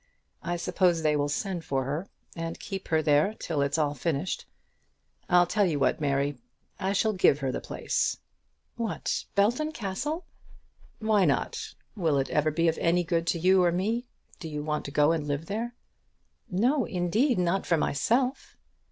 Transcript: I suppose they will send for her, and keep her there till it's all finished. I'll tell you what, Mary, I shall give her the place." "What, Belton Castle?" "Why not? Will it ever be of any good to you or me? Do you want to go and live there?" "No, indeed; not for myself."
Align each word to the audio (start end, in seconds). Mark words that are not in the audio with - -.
I 0.41 0.55
suppose 0.55 1.03
they 1.03 1.15
will 1.15 1.29
send 1.29 1.63
for 1.63 1.83
her, 1.83 2.07
and 2.35 2.59
keep 2.59 2.87
her 2.87 3.03
there 3.03 3.35
till 3.35 3.61
it's 3.61 3.77
all 3.77 3.93
finished. 3.93 4.47
I'll 5.29 5.45
tell 5.45 5.67
you 5.67 5.77
what, 5.77 6.01
Mary, 6.01 6.39
I 6.79 6.91
shall 6.91 7.13
give 7.13 7.37
her 7.37 7.51
the 7.51 7.61
place." 7.61 8.17
"What, 8.77 9.25
Belton 9.35 9.71
Castle?" 9.71 10.25
"Why 10.97 11.25
not? 11.25 11.75
Will 11.95 12.17
it 12.17 12.31
ever 12.31 12.49
be 12.49 12.67
of 12.67 12.79
any 12.79 13.03
good 13.03 13.27
to 13.27 13.37
you 13.37 13.63
or 13.63 13.71
me? 13.71 14.07
Do 14.39 14.49
you 14.49 14.63
want 14.63 14.85
to 14.85 14.91
go 14.91 15.11
and 15.11 15.27
live 15.27 15.45
there?" 15.45 15.75
"No, 16.49 16.85
indeed; 16.85 17.37
not 17.37 17.67
for 17.67 17.77
myself." 17.77 18.57